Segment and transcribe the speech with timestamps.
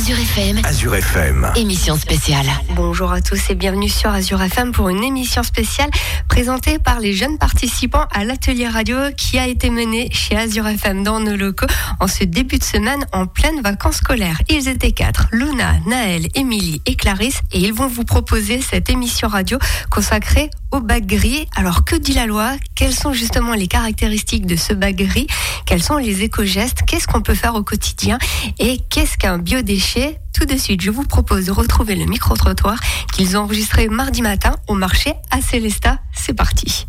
[0.00, 0.60] Azure FM.
[0.64, 1.52] Azure FM.
[1.56, 2.46] Émission spéciale.
[2.74, 5.90] Bonjour à tous et bienvenue sur Azure FM pour une émission spéciale
[6.26, 11.04] présentée par les jeunes participants à l'atelier radio qui a été mené chez Azure FM
[11.04, 11.66] dans nos locaux
[12.00, 14.40] en ce début de semaine en pleine vacances scolaires.
[14.48, 19.28] Ils étaient quatre, Luna, Naël, Émilie et Clarisse et ils vont vous proposer cette émission
[19.28, 19.58] radio
[19.90, 21.46] consacrée au bac gris.
[21.56, 22.52] Alors que dit la loi?
[22.74, 25.26] Quelles sont justement les caractéristiques de ce bac gris?
[25.66, 26.82] Quels sont les éco-gestes?
[26.86, 28.18] Qu'est-ce qu'on peut faire au quotidien?
[28.58, 30.18] Et qu'est-ce qu'un biodéchet?
[30.32, 32.78] Tout de suite, je vous propose de retrouver le micro-trottoir
[33.12, 35.98] qu'ils ont enregistré mardi matin au marché à Célesta.
[36.12, 36.86] C'est parti.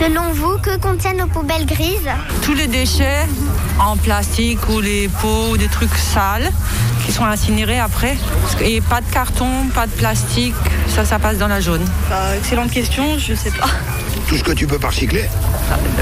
[0.00, 2.08] Selon vous, que contiennent nos poubelles grises
[2.42, 3.26] Tous les déchets
[3.78, 6.50] en plastique ou les pots ou des trucs sales
[7.04, 8.16] qui sont incinérés après.
[8.60, 10.54] Et pas de carton, pas de plastique,
[10.88, 11.84] ça, ça passe dans la jaune.
[12.08, 13.68] Bah, excellente question, je sais pas.
[14.28, 15.28] Tout ce que tu peux pas recycler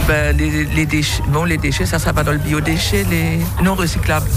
[0.07, 3.75] ben, les, les déchets, bon, les déchets, ça, ça va dans le biodéchet, les non
[3.75, 4.29] recyclables.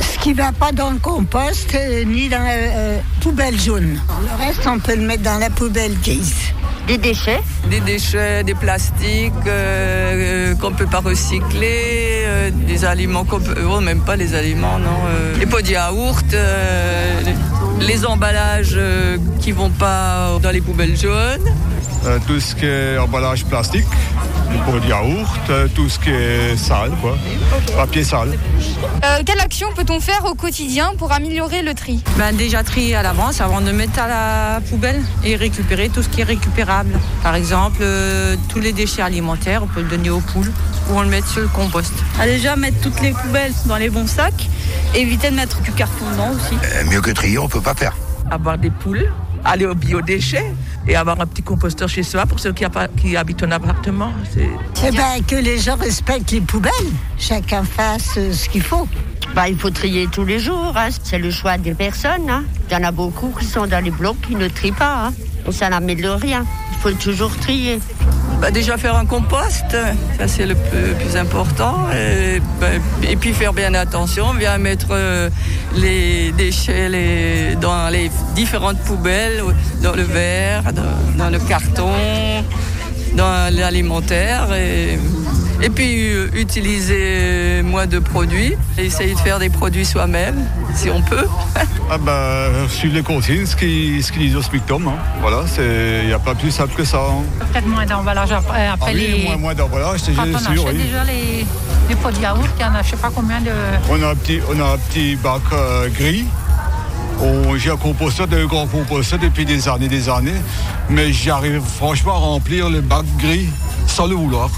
[0.00, 3.98] Ce qui va pas dans le compost euh, ni dans la euh, poubelle jaune.
[4.20, 6.34] Le reste, on peut le mettre dans la poubelle grise.
[6.90, 13.22] Des déchets Des déchets, des plastiques euh, euh, qu'on peut pas recycler, euh, des aliments
[13.24, 14.98] qu'on peut, oh, même pas les aliments, non.
[15.06, 17.20] euh, les pots de yaourt, euh,
[17.78, 21.54] les emballages euh, qui vont pas dans les poubelles jaunes.
[22.06, 23.86] Euh, tout ce qui est emballage plastique,
[24.64, 27.16] pour le yaourt, euh, tout ce qui est sale, quoi.
[27.76, 28.38] Papier sale.
[29.04, 32.02] Euh, quelle action peut-on faire au quotidien pour améliorer le tri?
[32.18, 36.08] Ben, déjà trier à l'avance avant de mettre à la poubelle et récupérer tout ce
[36.08, 36.98] qui est récupérable.
[37.22, 40.52] Par exemple, euh, tous les déchets alimentaires, on peut le donner aux poules
[40.90, 41.92] ou on le met sur le compost.
[42.20, 44.48] À déjà mettre toutes les poubelles dans les bons sacs,
[44.94, 46.54] éviter de mettre du carton dedans aussi.
[46.74, 47.96] Euh, Mieux que trier, on peut pas faire.
[48.30, 49.12] Avoir des poules,
[49.44, 50.52] aller au biodéchet
[50.88, 53.50] et avoir un petit composteur chez soi pour ceux qui, a pas- qui habitent en
[53.50, 54.12] appartement.
[54.32, 54.48] C'est
[54.86, 56.72] Eh ben, que les gens respectent les poubelles.
[57.18, 58.88] Chacun fasse euh, ce qu'il faut.
[59.34, 60.88] Bah, il faut trier tous les jours, hein.
[61.02, 62.28] c'est le choix des personnes.
[62.28, 62.44] hein.
[62.68, 65.06] Il y en a beaucoup qui sont dans les blocs qui ne trient pas.
[65.08, 65.12] hein.
[65.48, 66.44] Et ça n'améliore rien.
[66.72, 67.78] Il faut toujours trier.
[68.40, 69.76] Bah, déjà faire un compost,
[70.18, 71.88] ça c'est le plus, important.
[71.92, 75.28] Et, ben, et puis faire bien attention, bien mettre euh,
[75.76, 79.42] les déchets les- dans les différentes poubelles,
[79.82, 80.62] dans le verre,
[81.18, 81.90] dans, le carton,
[83.14, 84.48] dans l'alimentaire.
[85.62, 90.36] Et puis euh, utiliser moins de produits, et essayer de faire des produits soi-même,
[90.74, 91.26] si on peut.
[91.92, 94.86] Ah ben, suivre les consignes, ce qu'ils ce disent au SMICTOM.
[94.86, 94.92] hein.
[95.20, 96.98] Voilà, il n'y a pas plus simple que ça.
[97.00, 97.24] hein.
[97.52, 99.24] Peut-être moins d'emballage après, Ah après oui, les.
[99.24, 100.82] moins, moins d'emballage, c'est Quand on sûr, achète oui.
[100.84, 101.44] déjà les,
[101.88, 103.50] les pots de yaourt, il y en a je sais pas combien de.
[103.90, 106.26] On a un petit, on a un petit bac euh, gris.
[107.58, 110.40] J'ai un composteur, de grands composteurs depuis des années des années.
[110.88, 113.48] Mais j'arrive franchement à remplir le bac gris
[113.90, 114.50] sans le vouloir.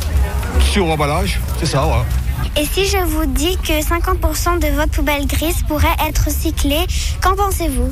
[0.60, 2.04] Sur emballage, c'est ça, voilà.
[2.56, 6.87] Et si je vous dis que 50% de votre poubelle grise pourrait être recyclée,
[7.22, 7.91] qu'en pensez-vous?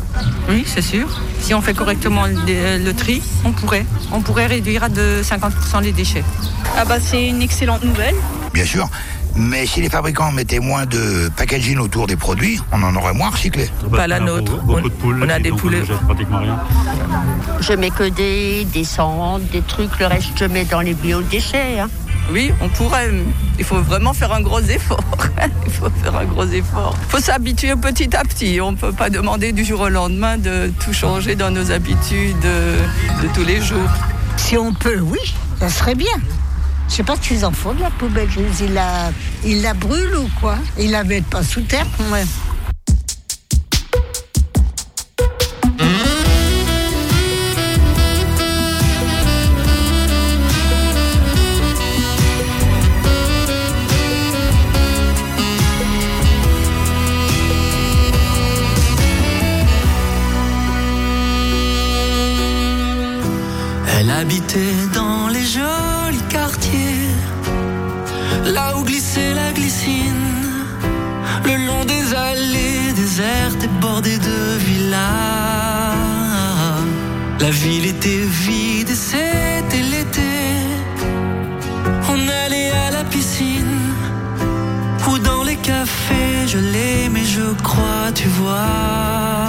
[0.50, 1.06] Oui, c'est sûr.
[1.40, 3.86] Si on fait correctement le, le tri, on pourrait.
[4.12, 6.24] On pourrait réduire à de 50% les déchets.
[6.76, 8.14] Ah bah c'est une excellente nouvelle.
[8.52, 8.88] Bien sûr.
[9.36, 13.30] Mais si les fabricants mettaient moins de packaging autour des produits, on en aurait moins
[13.30, 13.68] recyclé.
[13.90, 14.52] Pas la nôtre.
[14.68, 14.82] On,
[15.24, 15.82] on a des poulets.
[17.60, 21.78] Je mets que des, des cendres, des trucs, le reste je mets dans les biodéchets.
[21.80, 21.88] hein.
[22.32, 23.10] Oui, on pourrait.
[23.58, 25.00] Il faut vraiment faire un gros effort.
[25.66, 26.94] Il faut faire un gros effort.
[27.06, 28.60] Il faut s'habituer petit à petit.
[28.60, 32.38] On ne peut pas demander du jour au lendemain de tout changer dans nos habitudes
[32.40, 33.88] de tous les jours.
[34.36, 35.18] Si on peut, oui,
[35.58, 36.14] ça serait bien.
[36.90, 38.28] Je sais pas qu'ils en font de la poubelle.
[38.60, 39.12] Ils la,
[39.44, 40.56] ils la brûlent ou quoi?
[40.76, 42.24] Ils la mettent pas sous terre ouais.
[74.00, 74.98] Désertes et bordées de villas.
[77.40, 80.32] La ville était vide c'était l'été.
[82.08, 83.78] On allait à la piscine
[85.08, 89.48] ou dans les cafés, je l'aimais, je crois, tu vois.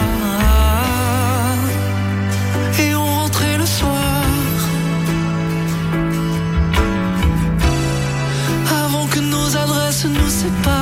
[2.80, 4.24] Et on rentrait le soir
[8.86, 10.81] avant que nos adresses nous séparent.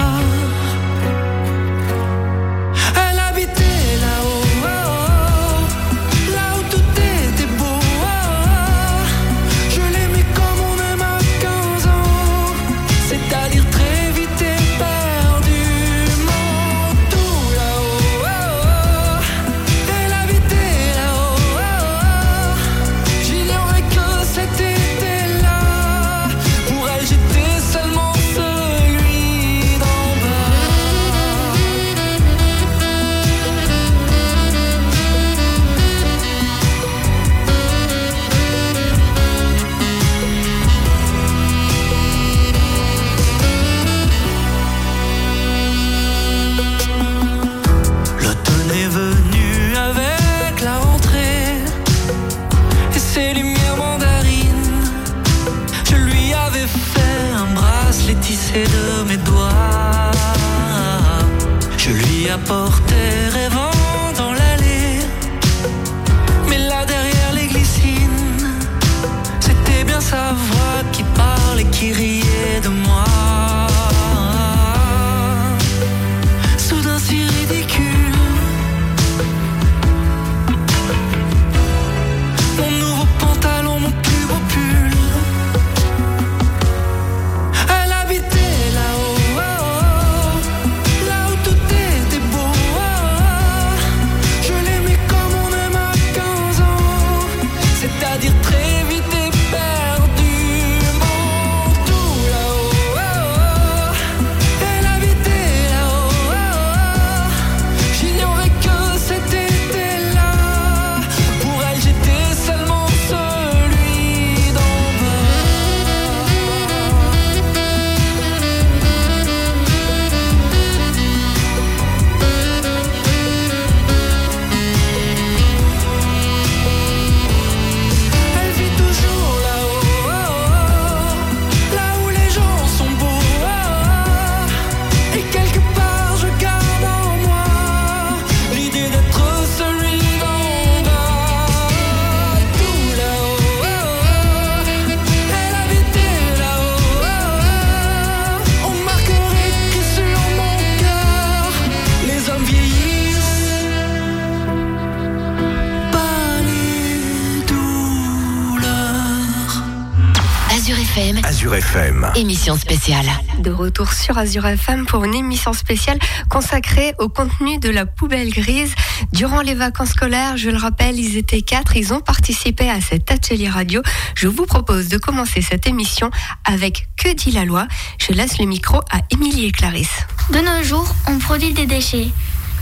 [161.59, 162.11] FM, Azure FM.
[162.15, 163.05] émission spéciale.
[163.39, 168.29] De retour sur Azure FM pour une émission spéciale consacrée au contenu de la poubelle
[168.29, 168.73] grise.
[169.11, 173.11] Durant les vacances scolaires, je le rappelle, ils étaient quatre, ils ont participé à cet
[173.11, 173.81] atelier radio.
[174.15, 176.09] Je vous propose de commencer cette émission
[176.45, 177.67] avec Que dit la loi?
[177.97, 180.05] Je laisse le micro à Émilie et Clarisse.
[180.31, 182.07] De nos jours, on produit des déchets.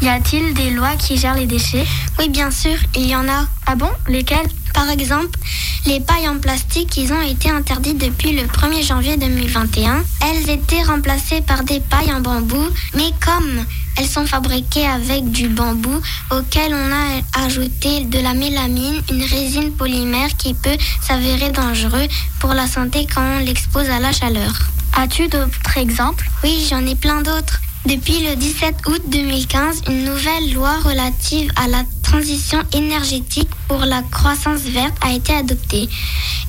[0.01, 1.85] Y a-t-il des lois qui gèrent les déchets?
[2.17, 3.45] Oui, bien sûr, il y en a.
[3.67, 3.89] Ah bon?
[4.07, 4.47] Lesquelles
[4.77, 5.39] Par exemple,
[5.87, 10.03] les pailles en plastique, ils ont été interdites depuis le 1er janvier 2021.
[10.21, 12.63] Elles étaient remplacées par des pailles en bambou,
[12.93, 13.65] mais comme
[13.97, 19.71] elles sont fabriquées avec du bambou auquel on a ajouté de la mélamine, une résine
[19.71, 22.07] polymère qui peut s'avérer dangereux
[22.39, 24.53] pour la santé quand on l'expose à la chaleur.
[24.95, 26.29] As-tu d'autres exemples?
[26.43, 27.61] Oui, j'en ai plein d'autres.
[27.87, 34.01] Depuis le 17 août 2015, une nouvelle loi relative à la transition énergétique pour la
[34.01, 35.87] croissance verte a été adoptée.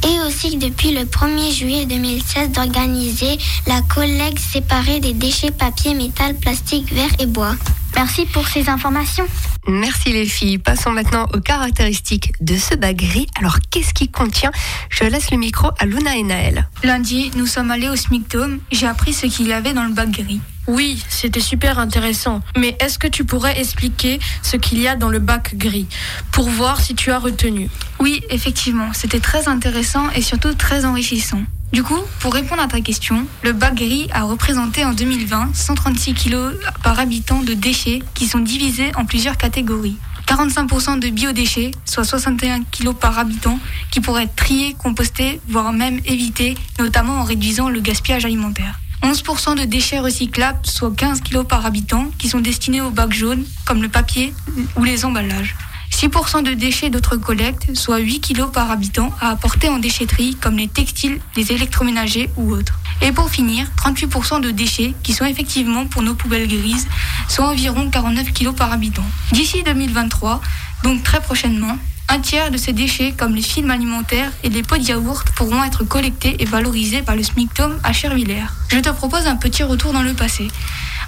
[0.04, 3.38] Et aussi depuis le 1er juillet 2016 d'organiser
[3.68, 7.54] la collecte séparée des déchets papier, métal, plastique, verre et bois.
[7.94, 9.26] Merci pour ces informations.
[9.68, 10.58] Merci les filles.
[10.58, 13.28] Passons maintenant aux caractéristiques de ce bac gris.
[13.38, 14.50] Alors, qu'est-ce qu'il contient?
[14.90, 16.68] Je laisse le micro à Luna et Naël.
[16.82, 18.58] Lundi, nous sommes allés au SMICTOM.
[18.72, 20.40] J'ai appris ce qu'il y avait dans le bac gris.
[20.68, 22.42] Oui, c'était super intéressant.
[22.54, 25.86] Mais est-ce que tu pourrais expliquer ce qu'il y a dans le bac gris
[26.30, 27.70] pour voir si tu as retenu?
[28.00, 31.40] Oui, effectivement, c'était très intéressant et surtout très enrichissant.
[31.72, 36.12] Du coup, pour répondre à ta question, le bac gris a représenté en 2020 136
[36.12, 36.36] kg
[36.82, 39.96] par habitant de déchets qui sont divisés en plusieurs catégories.
[40.26, 43.58] 45% de biodéchets, soit 61 kg par habitant,
[43.90, 48.78] qui pourraient être triés, compostés, voire même évités, notamment en réduisant le gaspillage alimentaire.
[49.02, 53.44] 11% de déchets recyclables, soit 15 kg par habitant, qui sont destinés au bac jaune,
[53.64, 54.34] comme le papier
[54.76, 55.54] ou les emballages.
[55.92, 60.56] 6% de déchets d'autres collectes, soit 8 kg par habitant, à apporter en déchetterie, comme
[60.56, 62.78] les textiles, les électroménagers ou autres.
[63.00, 66.86] Et pour finir, 38% de déchets, qui sont effectivement pour nos poubelles grises,
[67.28, 69.04] soit environ 49 kg par habitant.
[69.32, 70.40] D'ici 2023,
[70.84, 71.76] donc très prochainement,
[72.10, 75.62] un tiers de ces déchets, comme les films alimentaires et les pots de yaourt, pourront
[75.62, 78.46] être collectés et valorisés par le SMICTOM à Chervillers.
[78.68, 80.48] Je te propose un petit retour dans le passé.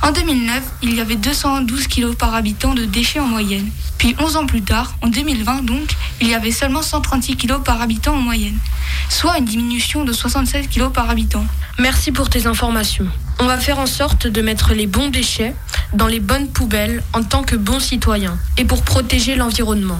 [0.02, 3.68] En 2009, il y avait 212 kg par habitant de déchets en moyenne.
[3.98, 7.80] Puis 11 ans plus tard, en 2020 donc, il y avait seulement 136 kg par
[7.80, 8.58] habitant en moyenne,
[9.08, 11.44] soit une diminution de 67 kg par habitant.
[11.78, 13.06] Merci pour tes informations.
[13.38, 15.54] On va faire en sorte de mettre les bons déchets
[15.94, 19.98] dans les bonnes poubelles en tant que bons citoyens et pour protéger l'environnement.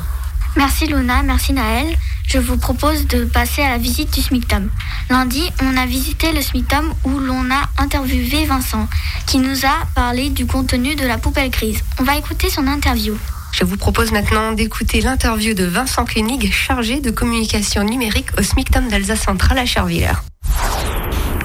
[0.57, 1.87] Merci Luna, merci Naël.
[2.27, 4.69] Je vous propose de passer à la visite du SMICTOM.
[5.09, 8.89] Lundi, on a visité le SMICTOM où l'on a interviewé Vincent,
[9.27, 11.81] qui nous a parlé du contenu de la poubelle grise.
[11.99, 13.17] On va écouter son interview.
[13.53, 18.89] Je vous propose maintenant d'écouter l'interview de Vincent Koenig, chargé de communication numérique au SMICTOM
[18.89, 20.30] d'Alsace Centrale à Chervillers.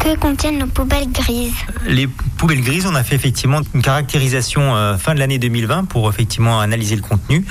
[0.06, 1.56] Que contiennent nos poubelles grises
[1.88, 6.08] Les poubelles grises, on a fait effectivement une caractérisation euh, fin de l'année 2020 pour
[6.12, 7.44] effectivement analyser le contenu.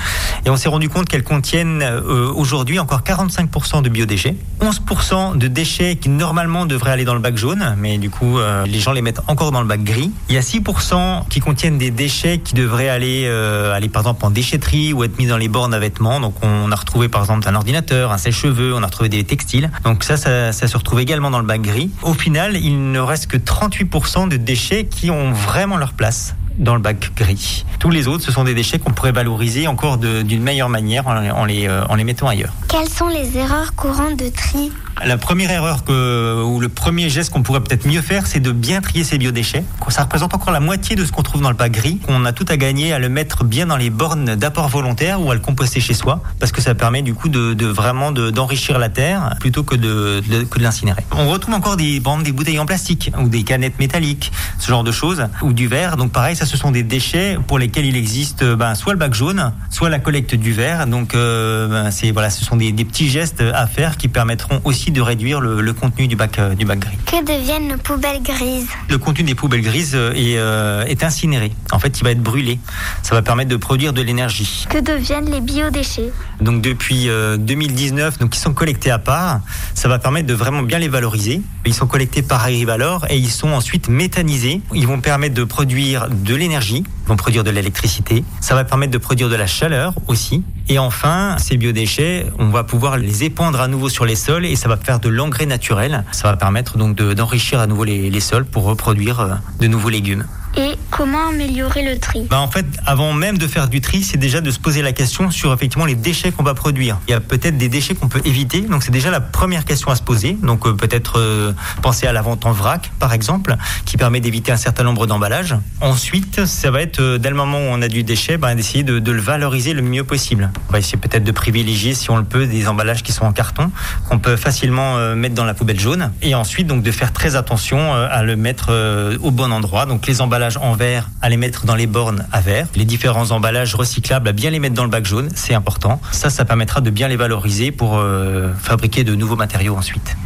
[0.46, 5.48] Et on s'est rendu compte qu'elles contiennent euh, aujourd'hui encore 45% de biodéchets, 11% de
[5.48, 8.92] déchets qui normalement devraient aller dans le bac jaune, mais du coup euh, les gens
[8.92, 10.12] les mettent encore dans le bac gris.
[10.28, 14.30] Il y a 6% qui contiennent des déchets qui devraient aller, aller par exemple en
[14.30, 16.20] déchetterie ou être mis dans les bornes à vêtements.
[16.20, 19.72] Donc on a retrouvé par exemple un ordinateur, un sèche-cheveux, on a retrouvé des textiles.
[19.82, 21.90] Donc ça, ça, ça se retrouve également dans le bac gris.
[22.02, 26.74] Au final, il ne reste que 38% de déchets qui ont vraiment leur place dans
[26.74, 27.64] le bac gris.
[27.78, 31.44] Tous les autres, ce sont des déchets qu'on pourrait valoriser encore d'une meilleure manière en,
[31.44, 32.52] les, euh, en les mettant ailleurs.
[32.68, 34.70] Quelles sont les erreurs courantes de tri?
[35.02, 38.52] La première erreur que, ou le premier geste qu'on pourrait peut-être mieux faire, c'est de
[38.52, 39.64] bien trier ces biodéchets.
[39.88, 42.00] Ça représente encore la moitié de ce qu'on trouve dans le bac gris.
[42.08, 45.30] On a tout à gagner à le mettre bien dans les bornes d'apport volontaire ou
[45.30, 48.78] à le composter chez soi, parce que ça permet du coup de, de vraiment d'enrichir
[48.78, 50.22] la terre plutôt que de,
[50.58, 51.04] l'incinérer.
[51.12, 54.92] On retrouve encore des, des bouteilles en plastique ou des canettes métalliques, ce genre de
[54.92, 55.96] choses, ou du verre.
[55.96, 59.14] Donc pareil, ça ce sont des déchets pour lesquels il existe ben, soit le bac
[59.14, 60.86] jaune, soit la collecte du verre.
[60.86, 64.83] Donc euh, ben, c'est voilà, ce sont des petits gestes à faire qui permettront aussi
[64.90, 66.96] de réduire le, contenu du bac, euh, du bac gris.
[67.06, 71.52] Que deviennent nos poubelles grises Le contenu des poubelles grises euh, est, euh, est incinéré.
[71.72, 72.58] En fait, il va être brûlé.
[73.02, 74.66] Ça va permettre de produire de l'énergie.
[74.68, 79.40] Que deviennent les biodéchets Donc depuis 2019, donc ils sont collectés à part.
[79.74, 81.42] Ça va permettre de vraiment bien les valoriser.
[81.66, 84.60] Ils sont collectés par Agrivalor et ils sont ensuite méthanisés.
[84.74, 88.24] Ils vont permettre de produire de l'énergie, vont produire de l'électricité.
[88.40, 90.42] Ça va permettre de produire de la chaleur aussi.
[90.68, 94.56] Et enfin, ces biodéchets, on va pouvoir les épandre à nouveau sur les sols et
[94.56, 96.04] ça va faire de l'engrais naturel.
[96.12, 100.24] Ça va permettre donc d'enrichir à nouveau les, sols pour reproduire euh, de nouveaux légumes.
[100.56, 104.18] Et comment améliorer le tri bah En fait, avant même de faire du tri, c'est
[104.18, 106.98] déjà de se poser la question sur effectivement les déchets qu'on va produire.
[107.08, 109.90] Il y a peut-être des déchets qu'on peut éviter, donc c'est déjà la première question
[109.90, 110.36] à se poser.
[110.40, 114.52] Donc euh, peut-être euh, penser à la vente en vrac, par exemple, qui permet d'éviter
[114.52, 115.56] un certain nombre d'emballages.
[115.80, 118.84] Ensuite, ça va être euh, dès le moment où on a du déchet, bah, d'essayer
[118.84, 120.52] de, de, le valoriser le mieux possible.
[120.68, 123.32] On va essayer peut-être de privilégier, si on le peut, des emballages qui sont en
[123.32, 123.72] carton,
[124.08, 126.12] qu'on peut facilement mettre dans la poubelle jaune.
[126.22, 128.72] Et ensuite, donc de faire très attention à le mettre
[129.20, 129.86] au bon endroit.
[129.86, 132.66] Donc les emballages en verre à les mettre dans les bornes à verre.
[132.74, 136.00] Les différents emballages recyclables à bien les mettre dans le bac jaune, c'est important.
[136.12, 140.16] Ça, ça permettra de bien les valoriser pour euh, fabriquer de nouveaux matériaux ensuite.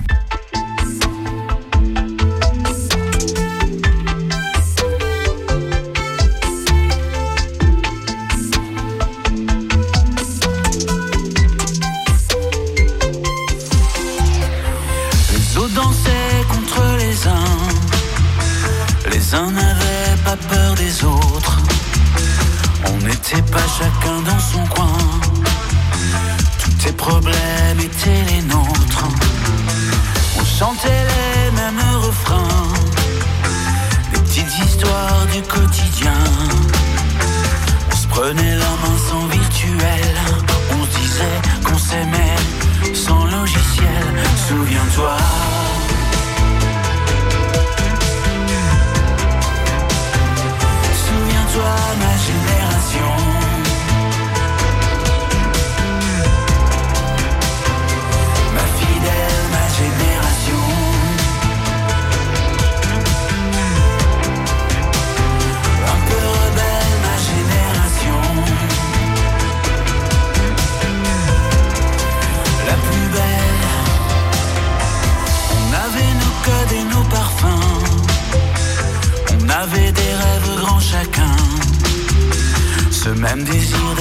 [26.59, 28.58] Tous tes problèmes étaient les.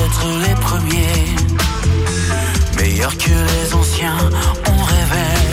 [0.08, 1.36] D'être les premiers,
[2.78, 4.18] meilleurs que les anciens,
[4.68, 5.48] on rêvait,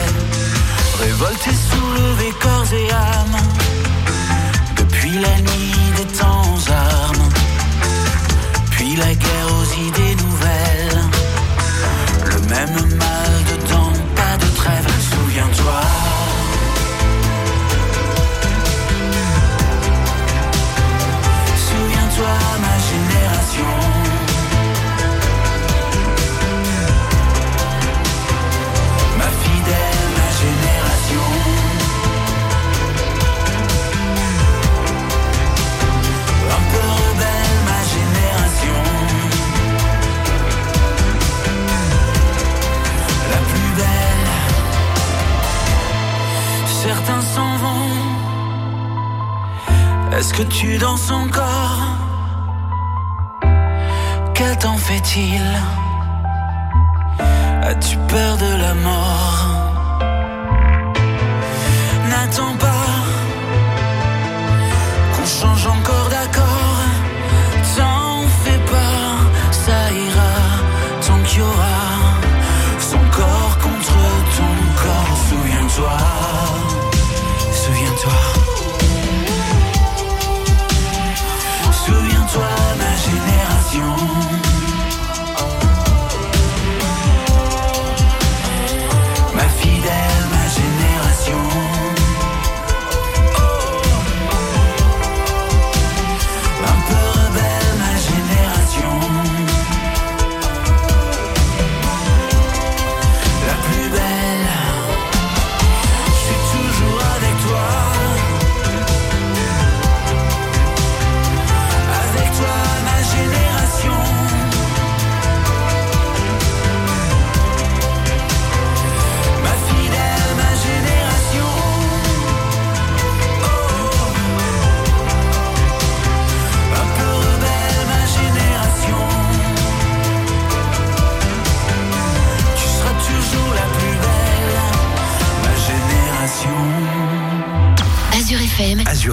[0.99, 3.37] révolté, soulevé corps et âme,
[4.77, 7.29] depuis la nuit des temps armes,
[8.71, 10.04] puis la guerre aux idées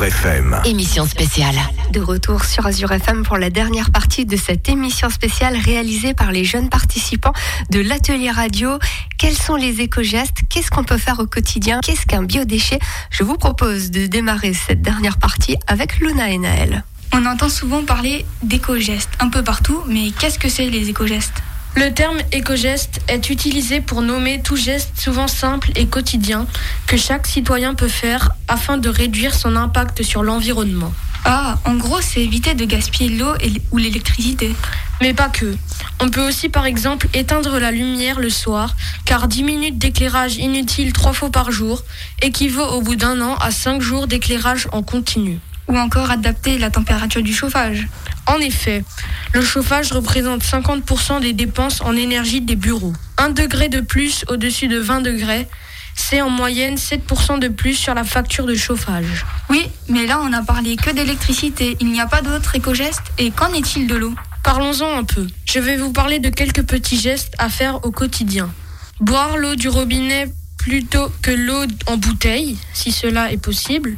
[0.02, 0.60] Azure FM.
[0.64, 1.54] émission spéciale.
[1.92, 6.32] De retour sur Azure FM pour la dernière partie de cette émission spéciale réalisée par
[6.32, 7.32] les jeunes participants
[7.70, 8.78] de l'atelier radio.
[9.16, 10.38] Quels sont les éco-gestes?
[10.48, 11.78] Qu'est-ce qu'on peut faire au quotidien?
[11.84, 12.80] Qu'est-ce qu'un biodéchet?
[13.10, 16.84] Je vous propose de démarrer cette dernière partie avec Luna et Naël.
[17.14, 21.42] On entend souvent parler d'éco-gestes un peu partout, mais qu'est-ce que c'est les éco-gestes?
[21.74, 26.46] Le terme éco-geste est utilisé pour nommer tout geste souvent simple et quotidien
[26.86, 30.92] que chaque citoyen peut faire afin de réduire son impact sur l'environnement.
[31.24, 33.32] Ah, en gros, c'est éviter de gaspiller l'eau
[33.70, 34.54] ou l'électricité.
[35.00, 35.56] Mais pas que.
[36.00, 40.92] On peut aussi par exemple éteindre la lumière le soir, car 10 minutes d'éclairage inutile
[40.92, 41.84] trois fois par jour
[42.20, 45.38] équivaut au bout d'un an à 5 jours d'éclairage en continu.
[45.68, 47.88] Ou encore adapter la température du chauffage.
[48.26, 48.84] En effet,
[49.34, 52.92] le chauffage représente 50% des dépenses en énergie des bureaux.
[53.18, 55.48] Un degré de plus au-dessus de 20 degrés,
[55.94, 59.26] c'est en moyenne 7% de plus sur la facture de chauffage.
[59.50, 61.76] Oui, mais là, on n'a parlé que d'électricité.
[61.80, 63.12] Il n'y a pas d'autres éco-gestes.
[63.18, 64.14] Et qu'en est-il de l'eau?
[64.42, 65.26] Parlons-en un peu.
[65.44, 68.50] Je vais vous parler de quelques petits gestes à faire au quotidien.
[69.00, 73.96] Boire l'eau du robinet plutôt que l'eau en bouteille, si cela est possible.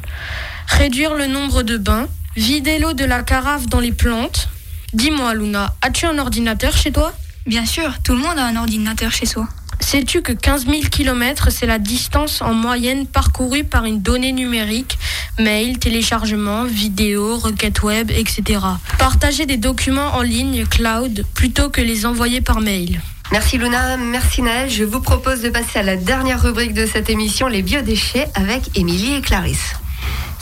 [0.67, 2.07] Réduire le nombre de bains.
[2.35, 4.49] Vider l'eau de la carafe dans les plantes.
[4.91, 7.13] Dis-moi, Luna, as-tu un ordinateur chez toi?
[7.45, 9.47] Bien sûr, tout le monde a un ordinateur chez soi.
[9.79, 14.97] Sais-tu que 15 000 km, c'est la distance en moyenne parcourue par une donnée numérique,
[15.39, 18.59] mail, téléchargement, vidéo, requête web, etc.
[18.97, 22.99] Partager des documents en ligne, cloud, plutôt que les envoyer par mail.
[23.31, 24.69] Merci Luna, merci Naël.
[24.69, 28.77] Je vous propose de passer à la dernière rubrique de cette émission, les biodéchets, avec
[28.77, 29.75] Émilie et Clarisse.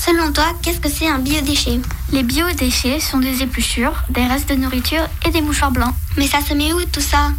[0.05, 1.79] Selon toi, qu'est-ce que c'est un biodéchet?
[2.11, 5.93] Les biodéchets sont des épluchures, des restes de nourriture et des mouchoirs blancs.
[6.17, 7.31] Mais ça se met où tout ça?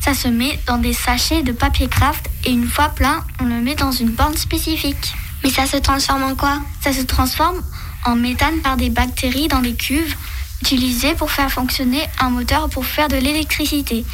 [0.00, 3.60] Ça se met dans des sachets de papier craft et une fois plein, on le
[3.60, 5.14] met dans une borne spécifique.
[5.42, 6.60] Mais ça se transforme en quoi?
[6.80, 7.60] Ça se transforme
[8.04, 10.14] en méthane par des bactéries dans les cuves
[10.60, 14.04] utilisées pour faire fonctionner un moteur pour faire de l'électricité.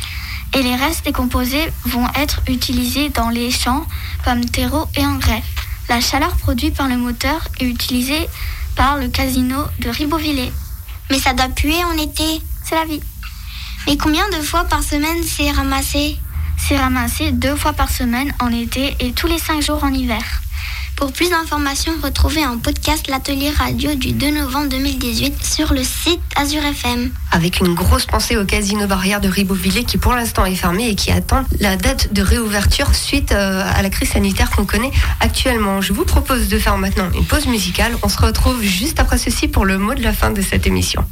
[0.55, 3.87] Et les restes décomposés vont être utilisés dans les champs
[4.25, 5.43] comme terreau et engrais.
[5.89, 8.29] La chaleur produite par le moteur est utilisée
[8.77, 10.53] par le casino de Ribeauvillé.
[11.11, 13.01] Mais ça doit puer en été, c'est la vie.
[13.87, 16.19] Mais combien de fois par semaine c'est ramassé?
[16.59, 20.23] C'est ramassé deux fois par semaine en été et tous les cinq jours en hiver.
[20.99, 26.21] Pour plus d'informations, retrouvez en podcast l'atelier radio du 2 novembre 2018 sur le site
[26.35, 27.13] Azure FM.
[27.31, 30.97] Avec une grosse pensée au casino barrière de Ribeauvillé qui pour l'instant est fermé et
[30.97, 35.81] qui attend la date de réouverture suite euh, à la crise sanitaire qu'on connaît actuellement.
[35.81, 37.93] Je vous propose de faire maintenant une pause musicale.
[38.03, 41.05] On se retrouve juste après ceci pour le mot de la fin de cette émission.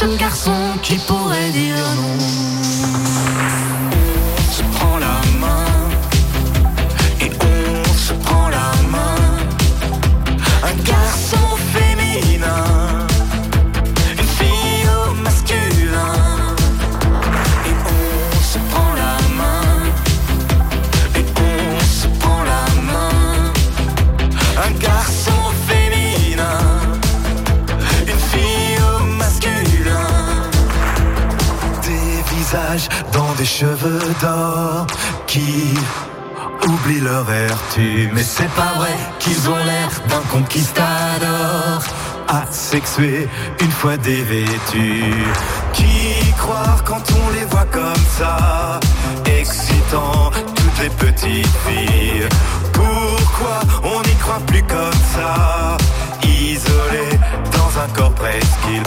[0.00, 2.69] Ce garçon qui pourrait dire non.
[33.60, 34.86] Cheveux d'or
[35.26, 35.74] qui
[36.66, 38.08] oublient leur vertu.
[38.14, 41.82] Mais c'est pas vrai qu'ils ont l'air d'un conquistador
[42.26, 43.28] asexué
[43.60, 45.26] une fois dévêtus.
[45.74, 48.80] Qui croire quand on les voit comme ça,
[49.26, 52.28] excitant toutes les petites filles
[52.72, 55.76] Pourquoi on n'y croit plus comme ça,
[56.22, 57.08] isolé
[57.52, 58.82] dans un corps presqu'île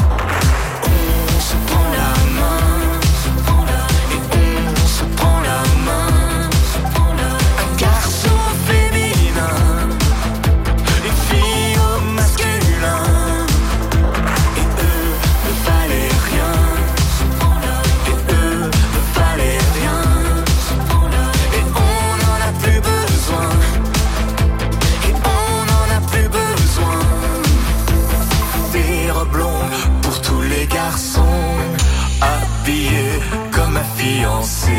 [32.63, 33.19] Habillés
[33.51, 34.71] comme un fiancé.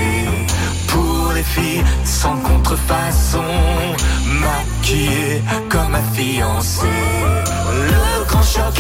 [0.88, 3.44] Pour les filles sans contrefaçon.
[4.40, 6.86] Maquillés comme un fiancé.
[7.90, 8.74] Le grand choc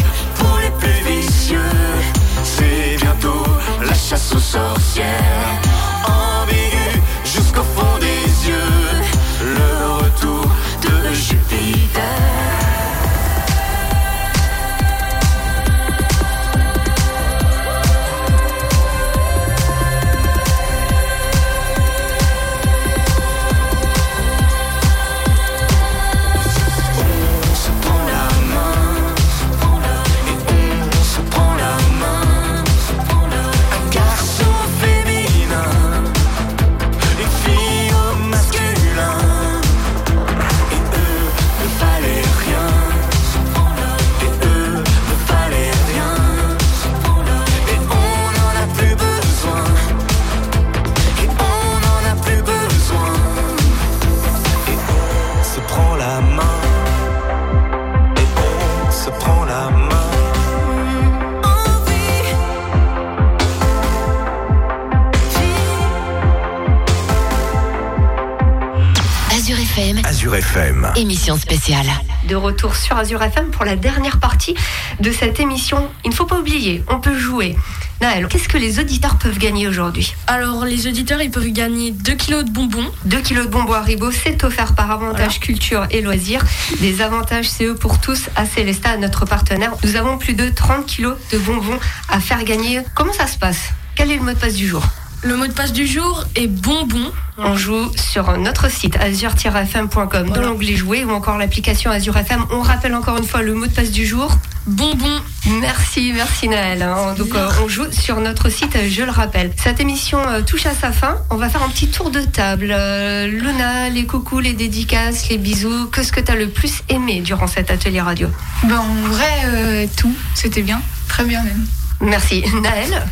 [72.28, 74.54] De retour sur Azure FM pour la dernière partie
[75.00, 75.88] de cette émission.
[76.04, 77.56] Il ne faut pas oublier, on peut jouer.
[78.02, 80.14] Naël, qu'est-ce que les auditeurs peuvent gagner aujourd'hui?
[80.26, 82.92] Alors, les auditeurs, ils peuvent gagner 2 kilos de bonbons.
[83.06, 86.44] 2 kilos de bonbons Haribo, c'est offert par Avantage Culture et Loisirs.
[86.80, 89.72] Des avantages CE pour tous à Célesta, notre partenaire.
[89.84, 91.78] Nous avons plus de 30 kilos de bonbons
[92.10, 92.82] à faire gagner.
[92.94, 93.70] Comment ça se passe?
[93.94, 94.84] Quel est le mot de passe du jour?
[95.24, 97.10] Le mot de passe du jour est bonbon.
[97.38, 102.44] On joue sur notre site azure-fm.com dans l'onglet jouer ou encore l'application Azure FM.
[102.50, 104.30] On rappelle encore une fois le mot de passe du jour.
[104.66, 105.20] Bonbon.
[105.60, 106.82] Merci, merci Naël.
[106.82, 107.14] hein.
[107.18, 109.52] Donc euh, on joue sur notre site, je le rappelle.
[109.56, 111.16] Cette émission euh, touche à sa fin.
[111.30, 112.68] On va faire un petit tour de table.
[112.70, 115.86] Euh, Luna, les coucous, les dédicaces, les bisous.
[115.86, 118.28] Qu'est-ce que tu as le plus aimé durant cet atelier radio?
[118.64, 120.14] Ben, en vrai, euh, tout.
[120.34, 120.80] C'était bien.
[121.08, 121.66] Très bien même.
[122.00, 122.44] Merci.
[122.62, 123.02] Naël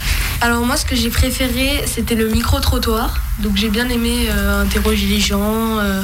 [0.40, 3.14] Alors moi, ce que j'ai préféré, c'était le micro-trottoir.
[3.38, 6.02] Donc j'ai bien aimé euh, interroger les gens, euh,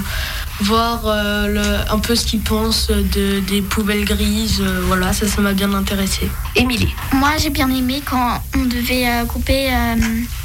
[0.60, 4.60] voir euh, le- un peu ce qu'ils pensent de, des poubelles grises.
[4.60, 6.28] euh, voilà, ça, ça m'a bien intéressé.
[6.56, 9.94] Émilie Moi, j'ai bien aimé quand on devait euh, couper euh,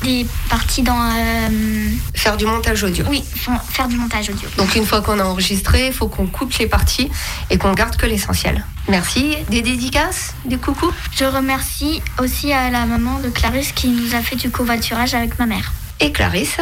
[0.03, 0.99] des parties dans.
[1.01, 3.05] euh, Faire du montage audio.
[3.09, 4.47] Oui, fa- faire du montage audio.
[4.57, 7.09] Donc une fois qu'on a enregistré, il faut qu'on coupe les parties
[7.49, 8.63] et qu'on garde que l'essentiel.
[8.89, 9.35] Merci.
[9.49, 10.91] Des dédicaces Des coucous?
[11.15, 15.39] Je remercie aussi à la maman de Clarisse qui nous a fait du covoiturage avec
[15.39, 15.71] ma mère.
[15.99, 16.57] Et Clarisse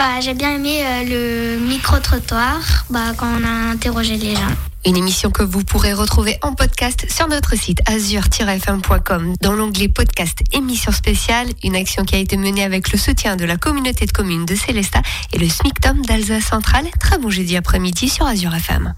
[0.00, 4.48] Bah, j'ai bien aimé euh, le micro-trottoir bah, quand on a interrogé les gens.
[4.86, 10.38] Une émission que vous pourrez retrouver en podcast sur notre site azure-fm.com dans l'onglet podcast
[10.52, 14.12] émission spéciale, une action qui a été menée avec le soutien de la communauté de
[14.12, 15.02] communes de Célestat
[15.34, 16.86] et le SMICTOM d'Alsace Centrale.
[16.98, 18.94] Très bon jeudi après-midi sur Azure FM.